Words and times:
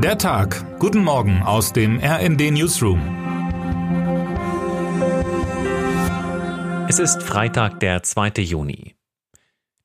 Der 0.00 0.16
Tag. 0.16 0.78
Guten 0.78 1.02
Morgen 1.02 1.42
aus 1.42 1.72
dem 1.72 1.98
RND 1.98 2.52
Newsroom. 2.52 3.00
Es 6.88 7.00
ist 7.00 7.20
Freitag, 7.24 7.80
der 7.80 8.04
2. 8.04 8.30
Juni. 8.42 8.94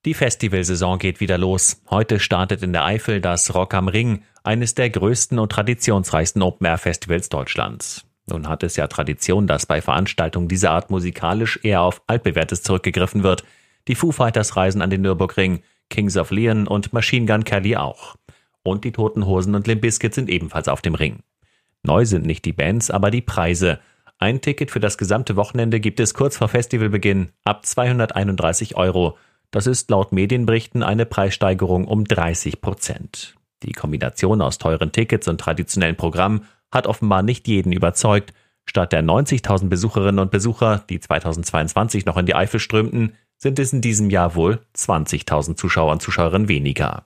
Die 0.05 0.13
Festivalsaison 0.13 0.99
geht 0.99 1.19
wieder 1.19 1.39
los. 1.39 1.81
Heute 1.89 2.19
startet 2.19 2.61
in 2.61 2.73
der 2.73 2.85
Eifel 2.85 3.21
das 3.21 3.55
Rock 3.55 3.73
am 3.73 3.87
Ring, 3.87 4.21
eines 4.43 4.75
der 4.75 4.91
größten 4.91 5.39
und 5.39 5.51
traditionsreichsten 5.51 6.43
Open-Air-Festivals 6.43 7.29
Deutschlands. 7.29 8.05
Nun 8.27 8.47
hat 8.47 8.61
es 8.61 8.75
ja 8.75 8.85
Tradition, 8.85 9.47
dass 9.47 9.65
bei 9.65 9.81
Veranstaltungen 9.81 10.47
dieser 10.47 10.69
Art 10.69 10.91
musikalisch 10.91 11.59
eher 11.63 11.81
auf 11.81 12.03
altbewährtes 12.05 12.61
zurückgegriffen 12.61 13.23
wird. 13.23 13.43
Die 13.87 13.95
Foo 13.95 14.11
Fighters 14.11 14.55
reisen 14.55 14.83
an 14.83 14.91
den 14.91 15.01
Nürburgring, 15.01 15.63
Kings 15.89 16.17
of 16.17 16.29
Leon 16.29 16.67
und 16.67 16.93
Machine 16.93 17.25
Gun 17.25 17.43
Kelly 17.45 17.77
auch. 17.77 18.15
Und 18.63 18.85
die 18.85 18.91
Toten 18.91 19.25
Hosen 19.25 19.55
und 19.55 19.67
Limp 19.67 19.81
Bizkit 19.81 20.13
sind 20.13 20.29
ebenfalls 20.29 20.67
auf 20.67 20.81
dem 20.81 20.95
Ring. 20.95 21.19
Neu 21.83 22.05
sind 22.05 22.25
nicht 22.25 22.45
die 22.45 22.53
Bands, 22.53 22.89
aber 22.89 23.11
die 23.11 23.21
Preise. 23.21 23.79
Ein 24.17 24.39
Ticket 24.39 24.71
für 24.71 24.79
das 24.79 24.97
gesamte 24.97 25.35
Wochenende 25.35 25.81
gibt 25.81 25.99
es 25.99 26.13
kurz 26.13 26.37
vor 26.37 26.47
Festivalbeginn 26.47 27.31
ab 27.43 27.65
231 27.65 28.77
Euro. 28.77 29.17
Das 29.51 29.67
ist 29.67 29.89
laut 29.89 30.13
Medienberichten 30.13 30.81
eine 30.81 31.05
Preissteigerung 31.05 31.85
um 31.85 32.05
30 32.05 32.61
Prozent. 32.61 33.35
Die 33.63 33.73
Kombination 33.73 34.41
aus 34.41 34.57
teuren 34.57 34.91
Tickets 34.91 35.27
und 35.27 35.39
traditionellen 35.39 35.97
Programmen 35.97 36.47
hat 36.71 36.87
offenbar 36.87 37.21
nicht 37.21 37.47
jeden 37.47 37.71
überzeugt. 37.71 38.33
Statt 38.65 38.93
der 38.93 39.03
90.000 39.03 39.67
Besucherinnen 39.67 40.19
und 40.19 40.31
Besucher, 40.31 40.85
die 40.89 40.99
2022 40.99 42.05
noch 42.05 42.17
in 42.17 42.25
die 42.25 42.35
Eifel 42.35 42.59
strömten, 42.59 43.13
sind 43.37 43.59
es 43.59 43.73
in 43.73 43.81
diesem 43.81 44.09
Jahr 44.09 44.35
wohl 44.35 44.59
20.000 44.75 45.55
Zuschauer 45.55 45.91
und 45.91 46.01
Zuschauerinnen 46.01 46.47
weniger. 46.47 47.05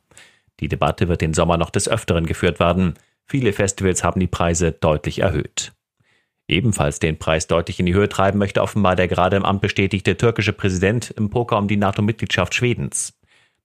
Die 0.59 0.67
Debatte 0.67 1.07
wird 1.07 1.21
den 1.21 1.33
Sommer 1.33 1.57
noch 1.57 1.69
des 1.69 1.87
Öfteren 1.87 2.25
geführt 2.25 2.59
werden. 2.59 2.95
Viele 3.25 3.53
Festivals 3.53 4.03
haben 4.03 4.19
die 4.19 4.27
Preise 4.27 4.71
deutlich 4.71 5.19
erhöht. 5.19 5.73
Ebenfalls 6.47 6.99
den 6.99 7.19
Preis 7.19 7.47
deutlich 7.47 7.79
in 7.79 7.85
die 7.85 7.93
Höhe 7.93 8.07
treiben 8.07 8.39
möchte 8.39 8.61
offenbar 8.61 8.95
der 8.95 9.07
gerade 9.07 9.35
im 9.35 9.43
Amt 9.43 9.61
bestätigte 9.61 10.15
türkische 10.15 10.53
Präsident 10.53 11.11
im 11.11 11.29
Poker 11.29 11.57
um 11.57 11.67
die 11.67 11.77
NATO-Mitgliedschaft 11.77 12.55
Schwedens. 12.55 13.13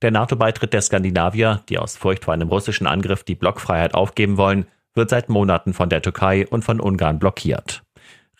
Der 0.02 0.10
NATO-Beitritt 0.10 0.72
der 0.72 0.82
Skandinavier, 0.82 1.62
die 1.68 1.78
aus 1.78 1.96
Furcht 1.96 2.24
vor 2.24 2.34
einem 2.34 2.48
russischen 2.48 2.88
Angriff 2.88 3.22
die 3.22 3.36
Blockfreiheit 3.36 3.94
aufgeben 3.94 4.36
wollen, 4.36 4.66
wird 4.94 5.10
seit 5.10 5.28
Monaten 5.28 5.74
von 5.74 5.88
der 5.88 6.02
Türkei 6.02 6.46
und 6.48 6.64
von 6.64 6.80
Ungarn 6.80 7.20
blockiert. 7.20 7.84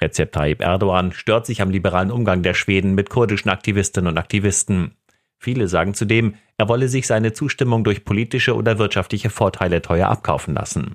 Recep 0.01 0.33
Tayyip 0.33 0.61
Erdogan 0.61 1.13
stört 1.13 1.47
sich 1.47 1.63
am 1.63 1.71
liberalen 1.71 2.11
Umgang 2.11 2.43
der 2.43 2.55
Schweden 2.55 2.95
mit 2.95 3.11
kurdischen 3.11 3.51
Aktivistinnen 3.51 4.11
und 4.11 4.19
Aktivisten. 4.19 4.97
Viele 5.43 5.67
sagen 5.67 5.93
zudem, 5.93 6.37
er 6.57 6.69
wolle 6.69 6.87
sich 6.87 7.09
seine 7.09 7.33
Zustimmung 7.33 7.83
durch 7.83 8.05
politische 8.05 8.55
oder 8.55 8.79
wirtschaftliche 8.79 9.29
Vorteile 9.29 9.83
teuer 9.83 10.07
abkaufen 10.07 10.55
lassen. 10.55 10.95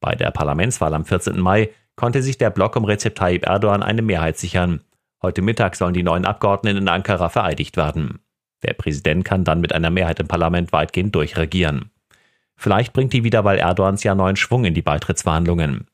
Bei 0.00 0.14
der 0.14 0.30
Parlamentswahl 0.30 0.94
am 0.94 1.04
14. 1.04 1.38
Mai 1.38 1.68
konnte 1.94 2.22
sich 2.22 2.38
der 2.38 2.48
Block 2.48 2.76
um 2.76 2.86
Recep 2.86 3.14
Tayyip 3.14 3.44
Erdogan 3.44 3.82
eine 3.82 4.00
Mehrheit 4.00 4.38
sichern. 4.38 4.80
Heute 5.20 5.42
Mittag 5.42 5.76
sollen 5.76 5.92
die 5.92 6.02
neuen 6.02 6.24
Abgeordneten 6.24 6.78
in 6.78 6.88
Ankara 6.88 7.28
vereidigt 7.28 7.76
werden. 7.76 8.20
Der 8.62 8.72
Präsident 8.72 9.26
kann 9.26 9.44
dann 9.44 9.60
mit 9.60 9.74
einer 9.74 9.90
Mehrheit 9.90 10.18
im 10.18 10.28
Parlament 10.28 10.72
weitgehend 10.72 11.14
durchregieren. 11.14 11.90
Vielleicht 12.56 12.94
bringt 12.94 13.12
die 13.12 13.22
Wiederwahl 13.22 13.58
Erdogans 13.58 14.02
ja 14.02 14.14
neuen 14.14 14.36
Schwung 14.36 14.64
in 14.64 14.72
die 14.72 14.80
Beitrittsverhandlungen. 14.80 15.88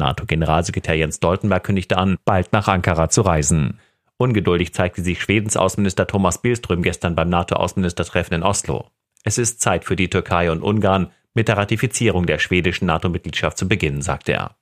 NATO-Generalsekretär 0.00 0.96
Jens 0.96 1.18
Stoltenberg 1.18 1.62
kündigte 1.62 1.98
an, 1.98 2.16
bald 2.24 2.52
nach 2.52 2.66
Ankara 2.66 3.10
zu 3.10 3.20
reisen. 3.20 3.78
Ungeduldig 4.22 4.72
zeigte 4.72 5.02
sich 5.02 5.20
Schwedens 5.20 5.56
Außenminister 5.56 6.06
Thomas 6.06 6.40
Billström 6.40 6.82
gestern 6.82 7.16
beim 7.16 7.28
NATO-Außenministertreffen 7.28 8.36
in 8.36 8.44
Oslo. 8.44 8.86
Es 9.24 9.36
ist 9.36 9.60
Zeit 9.60 9.84
für 9.84 9.96
die 9.96 10.08
Türkei 10.08 10.52
und 10.52 10.62
Ungarn, 10.62 11.10
mit 11.34 11.48
der 11.48 11.56
Ratifizierung 11.56 12.26
der 12.26 12.38
schwedischen 12.38 12.86
NATO-Mitgliedschaft 12.86 13.58
zu 13.58 13.66
beginnen, 13.66 14.00
sagte 14.00 14.34
er. 14.34 14.54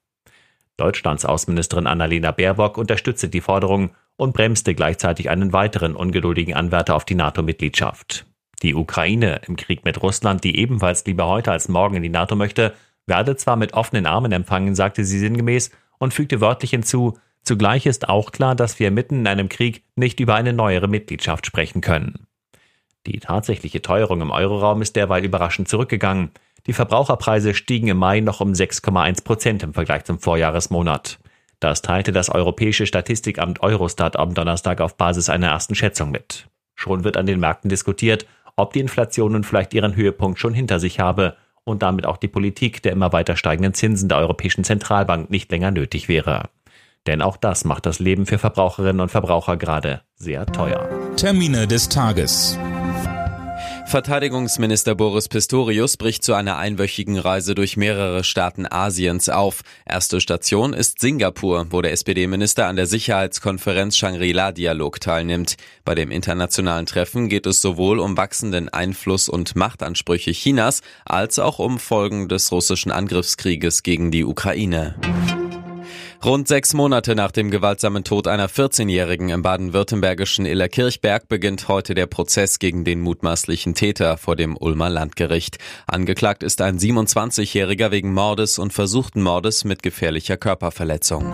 Deutschlands 0.78 1.27
Außenministerin 1.27 1.86
Annalena 1.86 2.30
Baerbock 2.30 2.78
unterstützte 2.78 3.28
die 3.28 3.42
Forderung 3.42 3.91
und 4.17 4.33
bremste 4.33 4.75
gleichzeitig 4.75 5.28
einen 5.28 5.52
weiteren 5.52 5.95
ungeduldigen 5.95 6.55
Anwärter 6.55 6.95
auf 6.95 7.05
die 7.05 7.14
NATO-Mitgliedschaft. 7.14 8.24
Die 8.62 8.74
Ukraine 8.74 9.42
im 9.46 9.56
Krieg 9.56 9.85
mit 9.85 10.02
Russland, 10.02 10.42
die 10.42 10.58
ebenfalls 10.58 11.05
lieber 11.05 11.27
heute 11.27 11.52
als 11.52 11.68
morgen 11.68 11.96
in 11.96 12.02
die 12.02 12.08
NATO 12.08 12.35
möchte, 12.35 12.73
werde 13.05 13.36
zwar 13.36 13.56
mit 13.56 13.74
offenen 13.74 14.06
Armen 14.06 14.33
empfangen, 14.33 14.74
sagte 14.74 15.05
sie 15.05 15.18
sinngemäß 15.18 15.70
und 15.98 16.14
fügte 16.14 16.40
wörtlich 16.40 16.70
hinzu, 16.70 17.18
zugleich 17.50 17.84
ist 17.84 18.08
auch 18.08 18.30
klar, 18.30 18.55
dass 18.55 18.78
wir 18.78 18.92
mitten 18.92 19.18
in 19.18 19.27
einem 19.27 19.48
Krieg 19.48 19.83
nicht 19.96 20.20
über 20.20 20.36
eine 20.36 20.52
neuere 20.52 20.86
Mitgliedschaft 20.86 21.46
sprechen 21.46 21.80
können. 21.80 22.28
Die 23.08 23.18
tatsächliche 23.18 23.83
Teuerung 23.83 24.20
im 24.20 24.30
Euroraum 24.30 24.83
ist 24.83 24.94
derweil 24.94 25.24
überraschend 25.24 25.66
zurückgegangen. 25.66 26.30
Die 26.68 26.72
Verbraucherpreise 26.72 27.55
stiegen 27.55 27.88
im 27.88 27.96
Mai 27.96 28.20
noch 28.20 28.40
um 28.40 28.52
6,1 28.52 29.24
Prozent 29.24 29.64
im 29.64 29.74
Vergleich 29.74 30.05
zum 30.05 30.20
Vorjahresmonat. 30.20 31.18
Das 31.58 31.83
teilte 31.83 32.12
das 32.12 32.28
Europäische 32.28 32.86
Statistikamt 32.86 33.64
Eurostat 33.64 34.14
am 34.17 34.32
Donnerstag 34.32 34.80
auf 34.80 34.96
Basis 34.96 35.28
einer 35.28 35.48
ersten 35.48 35.74
Schätzung 35.74 36.12
mit. 36.12 36.46
Schon 36.77 37.02
wird 37.02 37.17
an 37.17 37.27
den 37.27 37.40
Märkten 37.40 37.68
diskutiert, 37.68 38.27
ob 38.55 38.74
die 38.74 38.80
Inflation 38.80 39.32
nun 39.32 39.42
vielleicht 39.42 39.74
ihren 39.74 39.96
Höhepunkt 39.96 40.38
schon 40.38 40.55
hinter 40.55 40.78
sich 40.78 41.00
habe 41.00 41.36
und 41.64 41.82
damit 41.82 42.06
auch 42.06 42.17
die 42.17 42.28
Politik 42.28 42.80
der 42.84 42.92
immer 42.92 43.12
weiter 43.12 43.36
steigenden 43.36 43.74
Zinsen 43.74 44.08
der 44.08 44.18
Europäischen 44.18 44.62
Zentralbank 44.62 45.30
nicht 45.30 45.50
länger 45.50 45.72
nötig 45.72 46.06
wäre. 46.06 46.48
Denn 47.06 47.22
auch 47.22 47.36
das 47.36 47.64
macht 47.64 47.86
das 47.86 47.98
Leben 47.98 48.27
für 48.27 48.38
Verbraucherinnen 48.38 49.00
und 49.00 49.11
Verbraucher 49.11 49.56
gerade 49.56 50.02
sehr 50.16 50.46
teuer. 50.46 50.88
Termine 51.16 51.66
des 51.66 51.88
Tages. 51.88 52.58
Verteidigungsminister 53.90 54.94
Boris 54.94 55.28
Pistorius 55.28 55.96
bricht 55.96 56.22
zu 56.22 56.34
einer 56.34 56.58
einwöchigen 56.58 57.18
Reise 57.18 57.56
durch 57.56 57.77
mehrere 57.77 58.22
Staaten 58.22 58.64
Asiens 58.70 59.28
auf. 59.28 59.62
Erste 59.84 60.20
Station 60.20 60.74
ist 60.74 61.00
Singapur, 61.00 61.66
wo 61.70 61.83
der 61.83 61.90
SPD-Minister 61.90 62.68
an 62.68 62.77
der 62.77 62.86
Sicherheitskonferenz 62.86 63.96
Shangri-La-Dialog 63.96 65.00
teilnimmt. 65.00 65.56
Bei 65.84 65.96
dem 65.96 66.12
internationalen 66.12 66.86
Treffen 66.86 67.28
geht 67.28 67.46
es 67.46 67.61
sowohl 67.61 67.98
um 67.98 68.17
wachsenden 68.17 68.68
Einfluss 68.68 69.28
und 69.28 69.56
Machtansprüche 69.56 70.30
Chinas 70.30 70.82
als 71.05 71.40
auch 71.40 71.58
um 71.58 71.80
Folgen 71.80 72.28
des 72.28 72.52
russischen 72.52 72.92
Angriffskrieges 72.92 73.82
gegen 73.82 74.12
die 74.12 74.24
Ukraine. 74.24 74.94
Rund 76.23 76.48
sechs 76.48 76.75
Monate 76.75 77.14
nach 77.14 77.31
dem 77.31 77.51
gewaltsamen 77.51 78.05
Tod 78.05 78.29
einer 78.29 78.51
14-Jährigen 78.51 79.31
im 79.31 79.41
baden-württembergischen 79.41 80.45
Illerkirchberg 80.45 81.29
beginnt 81.29 81.67
heute 81.67 81.95
der 81.95 82.07
Prozess 82.07 82.58
gegen 82.58 82.85
den 82.85 83.01
mutmaßlichen 83.01 83.75
Täter 83.75 84.19
vor 84.19 84.36
dem 84.36 84.55
Ulmer 84.55 84.91
Landgericht. 84.91 85.57
Angeklagt 85.86 86.42
ist 86.42 86.61
ein 86.61 86.79
27-Jähriger 86.79 87.91
wegen 87.91 88.13
Mordes 88.13 88.59
und 88.59 88.75
versuchten 88.75 89.23
Mordes 89.23 89.64
mit 89.64 89.83
gefährlicher 89.83 90.36
Körperverletzung. 90.36 91.25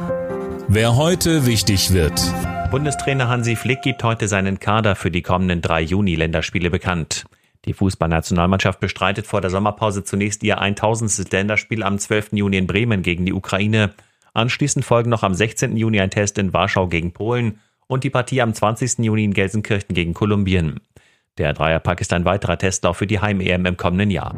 Wer 0.68 0.94
heute 0.94 1.46
wichtig 1.46 1.92
wird. 1.92 2.22
Bundestrainer 2.70 3.26
Hansi 3.26 3.56
Flick 3.56 3.82
gibt 3.82 4.04
heute 4.04 4.28
seinen 4.28 4.60
Kader 4.60 4.94
für 4.94 5.10
die 5.10 5.22
kommenden 5.22 5.62
drei 5.62 5.80
Juni-Länderspiele 5.80 6.70
bekannt. 6.70 7.24
Die 7.64 7.72
Fußballnationalmannschaft 7.72 8.78
bestreitet 8.78 9.26
vor 9.26 9.40
der 9.40 9.50
Sommerpause 9.50 10.04
zunächst 10.04 10.44
ihr 10.44 10.58
1000. 10.60 11.32
Länderspiel 11.32 11.82
am 11.82 11.98
12. 11.98 12.34
Juni 12.34 12.58
in 12.58 12.68
Bremen 12.68 13.02
gegen 13.02 13.26
die 13.26 13.32
Ukraine 13.32 13.92
Anschließend 14.36 14.84
folgen 14.84 15.08
noch 15.08 15.22
am 15.22 15.32
16. 15.32 15.78
Juni 15.78 15.98
ein 15.98 16.10
Test 16.10 16.36
in 16.36 16.52
Warschau 16.52 16.88
gegen 16.88 17.14
Polen 17.14 17.58
und 17.86 18.04
die 18.04 18.10
Partie 18.10 18.42
am 18.42 18.52
20. 18.52 18.98
Juni 18.98 19.24
in 19.24 19.32
Gelsenkirchen 19.32 19.94
gegen 19.94 20.12
Kolumbien. 20.12 20.80
Der 21.38 21.54
Dreierpack 21.54 22.02
ist 22.02 22.12
ein 22.12 22.26
weiterer 22.26 22.58
Testlauf 22.58 22.98
für 22.98 23.06
die 23.06 23.18
Heim-EM 23.18 23.64
im 23.64 23.78
kommenden 23.78 24.10
Jahr. 24.10 24.36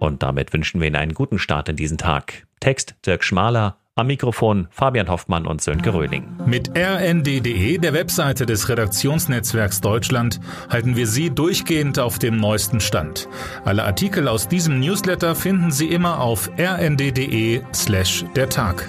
Und 0.00 0.24
damit 0.24 0.52
wünschen 0.52 0.80
wir 0.80 0.88
Ihnen 0.88 0.96
einen 0.96 1.14
guten 1.14 1.38
Start 1.38 1.68
in 1.68 1.76
diesen 1.76 1.98
Tag. 1.98 2.48
Text 2.58 2.96
Dirk 3.06 3.22
Schmaler, 3.22 3.76
am 3.96 4.08
Mikrofon 4.08 4.66
Fabian 4.70 5.08
Hoffmann 5.08 5.46
und 5.46 5.62
Sönke 5.62 5.94
Röhling. 5.94 6.26
Mit 6.46 6.76
rnd.de, 6.76 7.78
der 7.78 7.92
Webseite 7.92 8.44
des 8.44 8.68
Redaktionsnetzwerks 8.68 9.80
Deutschland, 9.80 10.40
halten 10.68 10.96
wir 10.96 11.06
Sie 11.06 11.30
durchgehend 11.30 12.00
auf 12.00 12.18
dem 12.18 12.36
neuesten 12.36 12.80
Stand. 12.80 13.28
Alle 13.64 13.84
Artikel 13.84 14.26
aus 14.26 14.48
diesem 14.48 14.80
Newsletter 14.80 15.36
finden 15.36 15.70
Sie 15.70 15.86
immer 15.86 16.20
auf 16.20 16.50
rnd.de 16.58 17.62
slash 17.72 18.24
der 18.34 18.48
Tag. 18.48 18.88